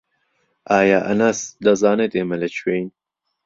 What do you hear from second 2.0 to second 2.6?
ئێمە